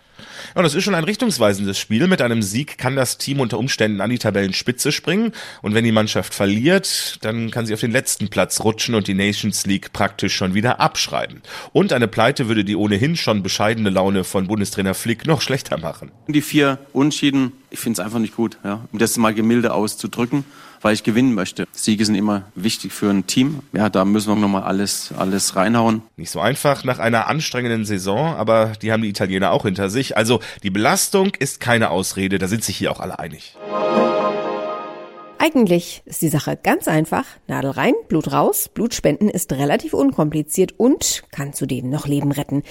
Ja, 0.56 0.62
das 0.62 0.74
ist 0.74 0.82
schon 0.82 0.94
ein 0.94 1.04
richtungsweisendes 1.04 1.78
Spiel. 1.78 2.08
Mit 2.08 2.22
einem 2.22 2.40
Sieg 2.40 2.78
kann 2.78 2.96
das 2.96 3.18
Team 3.18 3.38
unter 3.38 3.58
Umständen 3.58 4.00
an 4.00 4.08
die 4.08 4.18
Tabellenspitze 4.18 4.92
springen. 4.92 5.32
Und 5.60 5.74
wenn 5.74 5.84
die 5.84 5.92
Mannschaft 5.92 6.32
verliert, 6.32 7.18
dann 7.20 7.50
kann 7.50 7.66
sie 7.66 7.74
auf 7.74 7.80
den 7.80 7.90
letzten 7.90 8.28
Platz 8.28 8.60
rutschen 8.60 8.94
und 8.94 9.08
die 9.08 9.14
Nations 9.14 9.66
League 9.66 9.92
praktisch 9.92 10.34
schon 10.34 10.54
wieder 10.54 10.80
abschreiben. 10.80 11.42
Und 11.74 11.92
eine 11.92 12.08
Pleite 12.08 12.48
würde 12.48 12.64
die 12.64 12.76
ohnehin 12.76 13.14
schon 13.14 13.42
bescheidene 13.42 13.90
Laune 13.90 14.24
von 14.24 14.46
Bundestrainer 14.46 14.94
Flick 14.94 15.26
noch 15.26 15.42
schlechter 15.42 15.78
machen. 15.78 16.10
Die 16.28 16.42
vier 16.42 16.78
Unschieden, 16.94 17.52
ich 17.68 17.78
finde 17.78 18.00
es 18.00 18.04
einfach 18.04 18.20
nicht 18.20 18.36
gut, 18.36 18.56
ja, 18.64 18.88
um 18.90 18.98
das 18.98 19.18
mal 19.18 19.34
gemilde 19.34 19.74
auszudrücken 19.74 20.44
weil 20.80 20.94
ich 20.94 21.02
gewinnen 21.02 21.34
möchte. 21.34 21.66
Siege 21.72 22.04
sind 22.04 22.14
immer 22.14 22.44
wichtig 22.54 22.92
für 22.92 23.10
ein 23.10 23.26
Team. 23.26 23.60
Ja, 23.72 23.88
da 23.88 24.04
müssen 24.04 24.28
wir 24.28 24.36
nochmal 24.36 24.62
alles, 24.62 25.12
alles 25.16 25.56
reinhauen. 25.56 26.02
Nicht 26.16 26.30
so 26.30 26.40
einfach 26.40 26.84
nach 26.84 26.98
einer 26.98 27.26
anstrengenden 27.28 27.84
Saison, 27.84 28.34
aber 28.34 28.72
die 28.82 28.92
haben 28.92 29.02
die 29.02 29.08
Italiener 29.08 29.52
auch 29.52 29.64
hinter 29.64 29.90
sich. 29.90 30.16
Also 30.16 30.40
die 30.62 30.70
Belastung 30.70 31.32
ist 31.38 31.60
keine 31.60 31.90
Ausrede, 31.90 32.38
da 32.38 32.48
sind 32.48 32.64
sich 32.64 32.76
hier 32.76 32.92
auch 32.92 33.00
alle 33.00 33.18
einig. 33.18 33.56
Eigentlich 35.42 36.02
ist 36.04 36.20
die 36.20 36.28
Sache 36.28 36.58
ganz 36.62 36.86
einfach. 36.86 37.24
Nadel 37.46 37.70
rein, 37.70 37.94
Blut 38.08 38.30
raus. 38.30 38.68
Blutspenden 38.68 39.30
ist 39.30 39.50
relativ 39.54 39.94
unkompliziert 39.94 40.78
und 40.78 41.22
kann 41.30 41.54
zudem 41.54 41.88
noch 41.88 42.06
Leben 42.06 42.30
retten. 42.30 42.62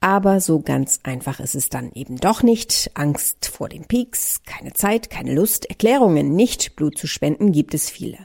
Aber 0.00 0.40
so 0.40 0.58
ganz 0.58 0.98
einfach 1.04 1.38
ist 1.38 1.54
es 1.54 1.68
dann 1.68 1.92
eben 1.94 2.16
doch 2.16 2.42
nicht. 2.42 2.90
Angst 2.94 3.46
vor 3.46 3.68
den 3.68 3.84
Peaks, 3.84 4.42
keine 4.44 4.72
Zeit, 4.72 5.08
keine 5.08 5.34
Lust, 5.34 5.66
Erklärungen, 5.66 6.34
nicht 6.34 6.74
Blut 6.74 6.98
zu 6.98 7.06
spenden 7.06 7.52
gibt 7.52 7.74
es 7.74 7.90
viele. 7.90 8.18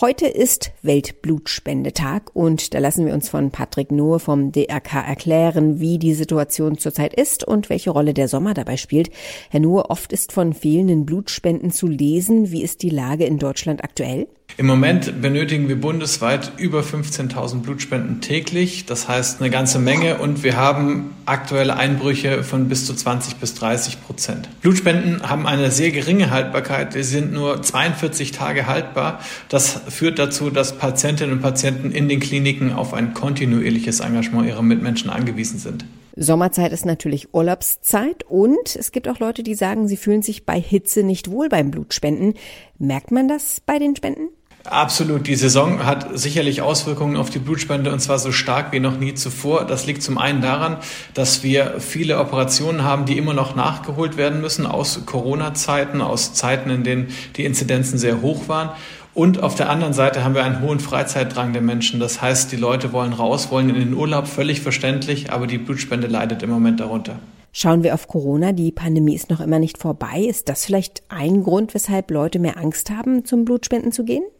Heute 0.00 0.28
ist 0.28 0.70
Weltblutspendetag 0.82 2.30
und 2.32 2.72
da 2.72 2.78
lassen 2.78 3.04
wir 3.04 3.12
uns 3.12 3.28
von 3.28 3.50
Patrick 3.50 3.90
Nohe 3.90 4.20
vom 4.20 4.52
DRK 4.52 5.04
erklären, 5.04 5.80
wie 5.80 5.98
die 5.98 6.14
Situation 6.14 6.78
zurzeit 6.78 7.14
ist 7.14 7.42
und 7.42 7.68
welche 7.68 7.90
Rolle 7.90 8.14
der 8.14 8.28
Sommer 8.28 8.54
dabei 8.54 8.76
spielt. 8.76 9.10
Herr 9.50 9.58
Nohe, 9.58 9.90
oft 9.90 10.12
ist 10.12 10.30
von 10.30 10.52
fehlenden 10.52 11.04
Blutspenden 11.04 11.72
zu 11.72 11.88
lesen. 11.88 12.52
Wie 12.52 12.62
ist 12.62 12.82
die 12.82 12.90
Lage 12.90 13.24
in 13.24 13.40
Deutschland 13.40 13.82
aktuell? 13.82 14.28
Im 14.58 14.66
Moment 14.66 15.22
benötigen 15.22 15.68
wir 15.68 15.80
bundesweit 15.80 16.50
über 16.56 16.80
15.000 16.80 17.60
Blutspenden 17.60 18.20
täglich. 18.20 18.86
Das 18.86 19.06
heißt 19.06 19.40
eine 19.40 19.50
ganze 19.50 19.78
Menge 19.78 20.18
und 20.18 20.42
wir 20.42 20.56
haben 20.56 21.14
aktuelle 21.26 21.76
Einbrüche 21.76 22.42
von 22.42 22.68
bis 22.68 22.84
zu 22.84 22.92
20 22.92 23.36
bis 23.36 23.54
30 23.54 24.02
Prozent. 24.02 24.48
Blutspenden 24.60 25.22
haben 25.22 25.46
eine 25.46 25.70
sehr 25.70 25.92
geringe 25.92 26.30
Haltbarkeit. 26.32 26.94
Sie 26.94 27.04
sind 27.04 27.32
nur 27.32 27.62
42 27.62 28.32
Tage 28.32 28.66
haltbar. 28.66 29.20
Das 29.48 29.80
führt 29.90 30.18
dazu, 30.18 30.50
dass 30.50 30.76
Patientinnen 30.76 31.36
und 31.36 31.40
Patienten 31.40 31.92
in 31.92 32.08
den 32.08 32.18
Kliniken 32.18 32.72
auf 32.72 32.94
ein 32.94 33.14
kontinuierliches 33.14 34.00
Engagement 34.00 34.48
ihrer 34.48 34.62
Mitmenschen 34.62 35.08
angewiesen 35.08 35.60
sind. 35.60 35.84
Sommerzeit 36.16 36.72
ist 36.72 36.84
natürlich 36.84 37.32
Urlaubszeit 37.32 38.24
und 38.28 38.74
es 38.74 38.90
gibt 38.90 39.06
auch 39.06 39.20
Leute, 39.20 39.44
die 39.44 39.54
sagen, 39.54 39.86
sie 39.86 39.96
fühlen 39.96 40.22
sich 40.22 40.44
bei 40.44 40.60
Hitze 40.60 41.04
nicht 41.04 41.30
wohl 41.30 41.48
beim 41.48 41.70
Blutspenden. 41.70 42.34
Merkt 42.76 43.12
man 43.12 43.28
das 43.28 43.60
bei 43.64 43.78
den 43.78 43.94
Spenden? 43.94 44.30
Absolut. 44.64 45.26
Die 45.26 45.36
Saison 45.36 45.86
hat 45.86 46.18
sicherlich 46.18 46.62
Auswirkungen 46.62 47.16
auf 47.16 47.30
die 47.30 47.38
Blutspende 47.38 47.92
und 47.92 48.00
zwar 48.00 48.18
so 48.18 48.32
stark 48.32 48.72
wie 48.72 48.80
noch 48.80 48.98
nie 48.98 49.14
zuvor. 49.14 49.64
Das 49.64 49.86
liegt 49.86 50.02
zum 50.02 50.18
einen 50.18 50.42
daran, 50.42 50.76
dass 51.14 51.42
wir 51.42 51.76
viele 51.78 52.18
Operationen 52.18 52.82
haben, 52.82 53.06
die 53.06 53.16
immer 53.16 53.34
noch 53.34 53.54
nachgeholt 53.54 54.16
werden 54.16 54.40
müssen 54.40 54.66
aus 54.66 55.06
Corona-Zeiten, 55.06 56.00
aus 56.02 56.34
Zeiten, 56.34 56.70
in 56.70 56.84
denen 56.84 57.08
die 57.36 57.44
Inzidenzen 57.44 57.98
sehr 57.98 58.20
hoch 58.20 58.48
waren. 58.48 58.70
Und 59.14 59.42
auf 59.42 59.54
der 59.54 59.68
anderen 59.68 59.94
Seite 59.94 60.22
haben 60.22 60.34
wir 60.34 60.44
einen 60.44 60.60
hohen 60.60 60.80
Freizeitdrang 60.80 61.52
der 61.52 61.62
Menschen. 61.62 61.98
Das 61.98 62.20
heißt, 62.20 62.52
die 62.52 62.56
Leute 62.56 62.92
wollen 62.92 63.12
raus, 63.12 63.50
wollen 63.50 63.70
in 63.70 63.76
den 63.76 63.94
Urlaub, 63.94 64.28
völlig 64.28 64.60
verständlich, 64.60 65.32
aber 65.32 65.46
die 65.46 65.58
Blutspende 65.58 66.06
leidet 66.06 66.42
im 66.42 66.50
Moment 66.50 66.78
darunter. 66.78 67.18
Schauen 67.52 67.82
wir 67.82 67.94
auf 67.94 68.06
Corona. 68.06 68.52
Die 68.52 68.70
Pandemie 68.70 69.14
ist 69.14 69.30
noch 69.30 69.40
immer 69.40 69.58
nicht 69.58 69.78
vorbei. 69.78 70.20
Ist 70.20 70.48
das 70.48 70.64
vielleicht 70.64 71.02
ein 71.08 71.42
Grund, 71.42 71.74
weshalb 71.74 72.10
Leute 72.10 72.38
mehr 72.38 72.58
Angst 72.58 72.90
haben, 72.90 73.24
zum 73.24 73.44
Blutspenden 73.44 73.90
zu 73.90 74.04
gehen? 74.04 74.22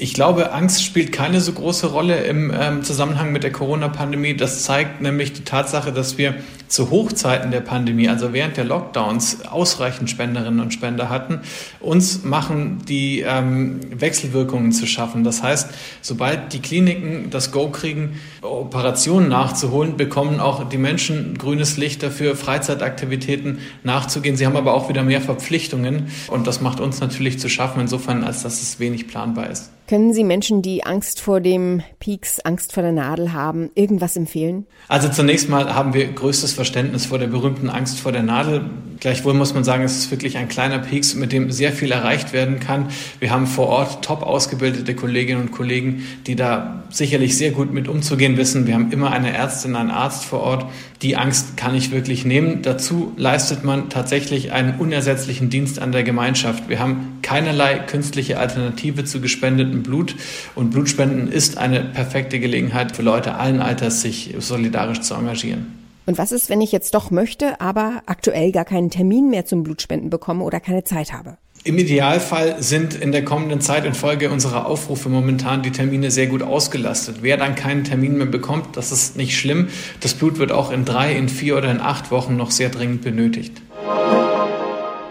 Ich 0.00 0.14
glaube, 0.14 0.52
Angst 0.52 0.84
spielt 0.84 1.10
keine 1.10 1.40
so 1.40 1.52
große 1.52 1.88
Rolle 1.88 2.22
im 2.22 2.52
ähm, 2.56 2.84
Zusammenhang 2.84 3.32
mit 3.32 3.42
der 3.42 3.50
Corona-Pandemie. 3.50 4.36
Das 4.36 4.62
zeigt 4.62 5.02
nämlich 5.02 5.32
die 5.32 5.42
Tatsache, 5.42 5.92
dass 5.92 6.16
wir 6.16 6.36
zu 6.68 6.90
Hochzeiten 6.90 7.50
der 7.50 7.62
Pandemie, 7.62 8.08
also 8.08 8.32
während 8.32 8.56
der 8.56 8.64
Lockdowns, 8.64 9.44
ausreichend 9.46 10.08
Spenderinnen 10.08 10.60
und 10.60 10.72
Spender 10.72 11.08
hatten. 11.08 11.40
Uns 11.80 12.22
machen 12.22 12.78
die 12.86 13.24
ähm, 13.26 13.80
Wechselwirkungen 13.90 14.70
zu 14.70 14.86
schaffen. 14.86 15.24
Das 15.24 15.42
heißt, 15.42 15.70
sobald 16.00 16.52
die 16.52 16.60
Kliniken 16.60 17.30
das 17.30 17.50
Go 17.50 17.68
kriegen, 17.70 18.20
Operationen 18.42 19.28
nachzuholen, 19.28 19.96
bekommen 19.96 20.38
auch 20.38 20.68
die 20.68 20.78
Menschen 20.78 21.36
grünes 21.38 21.76
Licht 21.76 22.04
dafür, 22.04 22.36
Freizeitaktivitäten 22.36 23.58
nachzugehen. 23.82 24.36
Sie 24.36 24.46
haben 24.46 24.56
aber 24.56 24.74
auch 24.74 24.88
wieder 24.88 25.02
mehr 25.02 25.20
Verpflichtungen 25.20 26.06
und 26.28 26.46
das 26.46 26.60
macht 26.60 26.78
uns 26.78 27.00
natürlich 27.00 27.40
zu 27.40 27.48
schaffen, 27.48 27.80
insofern, 27.80 28.22
als 28.22 28.44
dass 28.44 28.62
es 28.62 28.78
wenig 28.78 29.08
planbar 29.08 29.50
ist. 29.50 29.72
Können 29.88 30.12
Sie 30.12 30.22
Menschen, 30.22 30.60
die 30.60 30.84
Angst 30.84 31.18
vor 31.18 31.40
dem 31.40 31.82
Peaks, 31.98 32.40
Angst 32.40 32.74
vor 32.74 32.82
der 32.82 32.92
Nadel 32.92 33.32
haben, 33.32 33.70
irgendwas 33.74 34.18
empfehlen? 34.18 34.66
Also 34.86 35.08
zunächst 35.08 35.48
mal 35.48 35.74
haben 35.74 35.94
wir 35.94 36.12
größtes 36.12 36.52
Verständnis 36.52 37.06
vor 37.06 37.18
der 37.18 37.28
berühmten 37.28 37.70
Angst 37.70 37.98
vor 37.98 38.12
der 38.12 38.22
Nadel. 38.22 38.68
Gleichwohl 39.00 39.34
muss 39.34 39.54
man 39.54 39.62
sagen, 39.62 39.84
es 39.84 39.96
ist 39.96 40.10
wirklich 40.10 40.38
ein 40.38 40.48
kleiner 40.48 40.78
Peaks, 40.78 41.14
mit 41.14 41.32
dem 41.32 41.52
sehr 41.52 41.72
viel 41.72 41.92
erreicht 41.92 42.32
werden 42.32 42.58
kann. 42.58 42.88
Wir 43.20 43.30
haben 43.30 43.46
vor 43.46 43.68
Ort 43.68 44.04
top 44.04 44.22
ausgebildete 44.22 44.94
Kolleginnen 44.94 45.40
und 45.40 45.52
Kollegen, 45.52 46.04
die 46.26 46.34
da 46.34 46.82
sicherlich 46.90 47.36
sehr 47.36 47.52
gut 47.52 47.72
mit 47.72 47.86
umzugehen 47.86 48.36
wissen. 48.36 48.66
Wir 48.66 48.74
haben 48.74 48.90
immer 48.90 49.12
eine 49.12 49.32
Ärztin, 49.32 49.76
einen 49.76 49.90
Arzt 49.90 50.24
vor 50.24 50.40
Ort. 50.40 50.66
Die 51.02 51.16
Angst 51.16 51.56
kann 51.56 51.76
ich 51.76 51.92
wirklich 51.92 52.24
nehmen. 52.24 52.62
Dazu 52.62 53.12
leistet 53.16 53.62
man 53.62 53.88
tatsächlich 53.88 54.50
einen 54.50 54.78
unersetzlichen 54.78 55.48
Dienst 55.48 55.78
an 55.80 55.92
der 55.92 56.02
Gemeinschaft. 56.02 56.68
Wir 56.68 56.80
haben 56.80 57.18
keinerlei 57.22 57.78
künstliche 57.78 58.38
Alternative 58.38 59.04
zu 59.04 59.20
gespendetem 59.20 59.82
Blut 59.84 60.16
und 60.56 60.70
Blutspenden 60.70 61.30
ist 61.30 61.56
eine 61.56 61.80
perfekte 61.80 62.40
Gelegenheit 62.40 62.96
für 62.96 63.02
Leute 63.02 63.34
allen 63.34 63.60
Alters, 63.60 64.02
sich 64.02 64.34
solidarisch 64.38 65.02
zu 65.02 65.14
engagieren. 65.14 65.77
Und 66.08 66.16
was 66.16 66.32
ist, 66.32 66.48
wenn 66.48 66.62
ich 66.62 66.72
jetzt 66.72 66.94
doch 66.94 67.10
möchte, 67.10 67.60
aber 67.60 68.02
aktuell 68.06 68.50
gar 68.50 68.64
keinen 68.64 68.88
Termin 68.88 69.28
mehr 69.28 69.44
zum 69.44 69.62
Blutspenden 69.62 70.08
bekomme 70.08 70.42
oder 70.42 70.58
keine 70.58 70.82
Zeit 70.82 71.12
habe? 71.12 71.36
Im 71.64 71.76
Idealfall 71.76 72.62
sind 72.62 72.94
in 72.94 73.12
der 73.12 73.26
kommenden 73.26 73.60
Zeit 73.60 73.84
infolge 73.84 74.30
unserer 74.30 74.64
Aufrufe 74.64 75.10
momentan 75.10 75.60
die 75.60 75.70
Termine 75.70 76.10
sehr 76.10 76.26
gut 76.26 76.42
ausgelastet. 76.42 77.16
Wer 77.20 77.36
dann 77.36 77.56
keinen 77.56 77.84
Termin 77.84 78.16
mehr 78.16 78.26
bekommt, 78.26 78.78
das 78.78 78.90
ist 78.90 79.18
nicht 79.18 79.36
schlimm. 79.36 79.68
Das 80.00 80.14
Blut 80.14 80.38
wird 80.38 80.50
auch 80.50 80.70
in 80.70 80.86
drei, 80.86 81.14
in 81.14 81.28
vier 81.28 81.58
oder 81.58 81.70
in 81.70 81.78
acht 81.78 82.10
Wochen 82.10 82.38
noch 82.38 82.52
sehr 82.52 82.70
dringend 82.70 83.02
benötigt. 83.02 83.60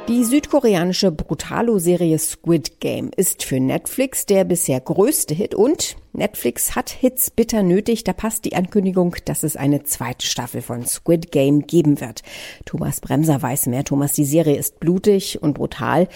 Die 0.08 0.24
südkoreanische 0.24 1.12
Brutalo-Serie 1.12 2.18
Squid 2.18 2.80
Game 2.80 3.12
ist 3.18 3.44
für 3.44 3.60
Netflix 3.60 4.26
der 4.26 4.46
bisher 4.46 4.80
größte 4.80 5.34
Hit 5.34 5.54
und 5.54 5.98
Netflix 6.14 6.78
hat 6.78 6.90
Hits 6.90 7.30
bitter 7.30 7.62
nötig. 7.62 8.06
Da 8.06 8.14
passt 8.14 8.46
die 8.46 8.56
Ankündigung, 8.56 9.18
dass 9.26 9.44
es 9.44 9.58
eine 9.58 9.84
zweite 9.84 10.26
Staffel 10.26 10.62
von 10.62 10.86
Squid 10.86 11.34
Game 11.34 11.68
geben 11.68 12.00
wird. 12.00 12.24
Thomas 12.64 13.02
Bremser 13.02 13.42
weiß 13.42 13.66
mehr. 13.66 13.84
Thomas, 13.84 14.14
die 14.14 14.24
Serie 14.24 14.56
ist 14.56 14.80
blutig 14.80 15.44
und 15.44 15.56
brutal. 15.56 16.08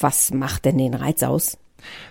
Was 0.00 0.32
macht 0.32 0.64
denn 0.64 0.78
den 0.78 0.94
Reiz 0.94 1.22
aus? 1.22 1.58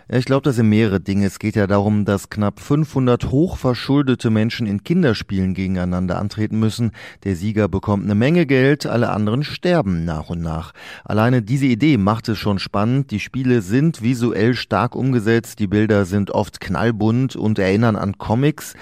Ja, 0.10 0.18
ich 0.18 0.26
glaube, 0.26 0.44
das 0.44 0.58
sind 0.58 0.70
mehrere 0.70 1.00
Dinge. 1.00 1.26
Es 1.26 1.40
geht 1.40 1.56
ja 1.56 1.68
darum, 1.68 2.06
dass 2.06 2.30
knapp 2.30 2.60
500 2.60 3.32
hochverschuldete 3.32 4.30
Menschen 4.30 4.68
in 4.68 4.84
Kinderspielen 4.84 5.54
gegeneinander 5.54 6.20
antreten 6.20 6.60
müssen. 6.60 6.92
Der 7.24 7.36
Sieger 7.36 7.68
bekommt 7.68 8.04
eine 8.04 8.16
Menge 8.16 8.46
Geld, 8.46 8.86
alle 8.86 9.10
anderen 9.10 9.44
sterben 9.44 10.06
nach 10.06 10.30
und 10.30 10.42
nach. 10.42 10.74
Alleine 11.04 11.42
diese 11.42 11.66
Idee 11.66 11.98
macht 11.98 12.30
es 12.30 12.38
schon 12.38 12.60
spannend. 12.60 13.12
Die 13.12 13.20
Spiele 13.20 13.62
sind 13.62 14.02
visuell 14.02 14.56
stark 14.56 14.96
umgesetzt, 14.96 15.60
die 15.60 15.68
Bilder 15.68 16.06
sind 16.06 16.32
oft 16.32 16.60
knallbunt 16.60 17.36
und 17.36 17.60
erinnern 17.60 17.96
an 17.96 18.18
Comics. 18.18 18.74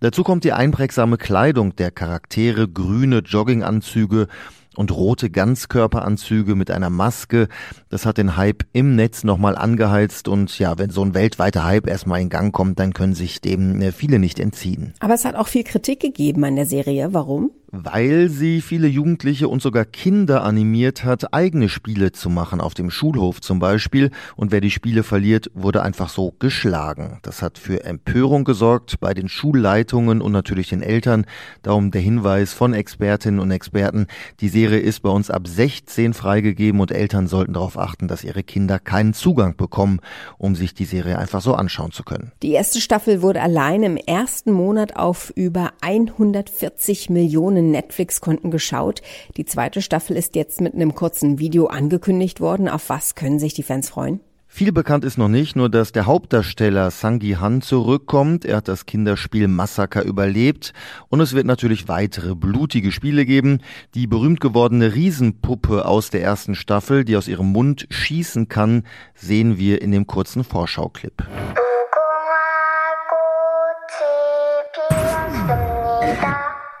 Dazu 0.00 0.24
kommt 0.24 0.44
die 0.44 0.52
einprägsame 0.52 1.16
Kleidung 1.16 1.74
der 1.74 1.90
Charaktere, 1.90 2.68
grüne 2.68 3.20
Jogginganzüge 3.20 4.28
und 4.76 4.92
rote 4.92 5.30
Ganzkörperanzüge 5.30 6.54
mit 6.54 6.70
einer 6.70 6.90
Maske. 6.90 7.48
Das 7.88 8.06
hat 8.06 8.18
den 8.18 8.36
Hype 8.36 8.64
im 8.72 8.96
Netz 8.96 9.24
nochmal 9.24 9.56
angeheizt 9.56 10.28
und 10.28 10.58
ja, 10.58 10.78
wenn 10.78 10.90
so 10.90 11.02
ein 11.02 11.14
weltweiter 11.14 11.64
Hype 11.64 11.88
erstmal 11.88 12.20
in 12.20 12.28
Gang 12.28 12.52
kommt, 12.52 12.78
dann 12.78 12.92
können 12.92 13.14
sich 13.14 13.40
dem 13.40 13.80
äh, 13.80 13.92
viele 13.92 14.18
nicht 14.18 14.38
entziehen. 14.38 14.94
Aber 15.00 15.14
es 15.14 15.24
hat 15.24 15.34
auch 15.34 15.48
viel 15.48 15.64
Kritik 15.64 16.00
gegeben 16.00 16.44
an 16.44 16.56
der 16.56 16.66
Serie. 16.66 17.12
Warum? 17.12 17.50
Weil 17.84 18.28
sie 18.28 18.60
viele 18.60 18.86
Jugendliche 18.86 19.48
und 19.48 19.62
sogar 19.62 19.84
Kinder 19.84 20.42
animiert 20.42 21.04
hat, 21.04 21.32
eigene 21.34 21.68
Spiele 21.68 22.12
zu 22.12 22.30
machen, 22.30 22.60
auf 22.60 22.74
dem 22.74 22.90
Schulhof 22.90 23.40
zum 23.40 23.58
Beispiel. 23.58 24.10
Und 24.36 24.52
wer 24.52 24.60
die 24.60 24.70
Spiele 24.70 25.02
verliert, 25.02 25.50
wurde 25.54 25.82
einfach 25.82 26.08
so 26.08 26.34
geschlagen. 26.38 27.18
Das 27.22 27.42
hat 27.42 27.58
für 27.58 27.84
Empörung 27.84 28.44
gesorgt 28.44 29.00
bei 29.00 29.14
den 29.14 29.28
Schulleitungen 29.28 30.20
und 30.20 30.32
natürlich 30.32 30.68
den 30.68 30.82
Eltern. 30.82 31.26
Darum 31.62 31.90
der 31.90 32.00
Hinweis 32.00 32.52
von 32.52 32.74
Expertinnen 32.74 33.40
und 33.40 33.50
Experten, 33.50 34.06
die 34.40 34.48
Serie 34.48 34.78
ist 34.78 35.00
bei 35.00 35.10
uns 35.10 35.30
ab 35.30 35.46
16 35.46 36.14
freigegeben 36.14 36.80
und 36.80 36.92
Eltern 36.92 37.26
sollten 37.26 37.54
darauf 37.54 37.78
achten, 37.78 38.08
dass 38.08 38.24
ihre 38.24 38.42
Kinder 38.42 38.78
keinen 38.78 39.14
Zugang 39.14 39.56
bekommen, 39.56 40.00
um 40.38 40.54
sich 40.54 40.74
die 40.74 40.84
Serie 40.84 41.18
einfach 41.18 41.40
so 41.40 41.54
anschauen 41.54 41.92
zu 41.92 42.02
können. 42.02 42.32
Die 42.42 42.52
erste 42.52 42.80
Staffel 42.80 43.22
wurde 43.22 43.42
allein 43.42 43.82
im 43.82 43.96
ersten 43.96 44.52
Monat 44.52 44.96
auf 44.96 45.32
über 45.34 45.72
140 45.80 47.10
Millionen 47.10 47.65
Netflix-Konten 47.70 48.50
geschaut. 48.50 49.02
Die 49.36 49.44
zweite 49.44 49.82
Staffel 49.82 50.16
ist 50.16 50.36
jetzt 50.36 50.60
mit 50.60 50.74
einem 50.74 50.94
kurzen 50.94 51.38
Video 51.38 51.66
angekündigt 51.66 52.40
worden. 52.40 52.68
Auf 52.68 52.88
was 52.88 53.14
können 53.14 53.38
sich 53.38 53.54
die 53.54 53.62
Fans 53.62 53.88
freuen? 53.88 54.20
Viel 54.48 54.72
bekannt 54.72 55.04
ist 55.04 55.18
noch 55.18 55.28
nicht, 55.28 55.54
nur 55.54 55.68
dass 55.68 55.92
der 55.92 56.06
Hauptdarsteller 56.06 56.90
Sangi 56.90 57.32
Han 57.32 57.60
zurückkommt. 57.60 58.46
Er 58.46 58.56
hat 58.56 58.68
das 58.68 58.86
Kinderspiel 58.86 59.48
Massaker 59.48 60.02
überlebt 60.02 60.72
und 61.08 61.20
es 61.20 61.34
wird 61.34 61.46
natürlich 61.46 61.88
weitere 61.88 62.34
blutige 62.34 62.90
Spiele 62.90 63.26
geben. 63.26 63.60
Die 63.94 64.06
berühmt 64.06 64.40
gewordene 64.40 64.94
Riesenpuppe 64.94 65.84
aus 65.84 66.08
der 66.08 66.22
ersten 66.22 66.54
Staffel, 66.54 67.04
die 67.04 67.18
aus 67.18 67.28
ihrem 67.28 67.52
Mund 67.52 67.86
schießen 67.90 68.48
kann, 68.48 68.84
sehen 69.14 69.58
wir 69.58 69.82
in 69.82 69.92
dem 69.92 70.06
kurzen 70.06 70.42
Vorschauclip. 70.42 71.26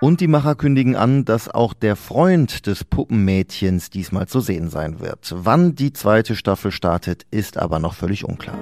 Und 0.06 0.20
die 0.20 0.28
Macher 0.28 0.54
kündigen 0.54 0.94
an, 0.94 1.24
dass 1.24 1.48
auch 1.48 1.74
der 1.74 1.96
Freund 1.96 2.68
des 2.68 2.84
Puppenmädchens 2.84 3.90
diesmal 3.90 4.28
zu 4.28 4.38
sehen 4.38 4.70
sein 4.70 5.00
wird. 5.00 5.34
Wann 5.34 5.74
die 5.74 5.92
zweite 5.92 6.36
Staffel 6.36 6.70
startet, 6.70 7.26
ist 7.32 7.58
aber 7.58 7.80
noch 7.80 7.94
völlig 7.94 8.24
unklar. 8.24 8.56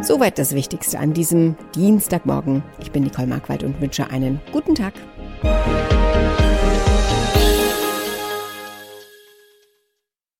Soweit 0.00 0.38
das 0.38 0.54
Wichtigste 0.54 1.00
an 1.00 1.12
diesem 1.12 1.54
Dienstagmorgen. 1.74 2.62
Ich 2.80 2.92
bin 2.92 3.02
Nicole 3.02 3.26
Markwald 3.26 3.62
und 3.62 3.78
wünsche 3.82 4.08
einen 4.08 4.40
guten 4.50 4.74
Tag. 4.74 4.94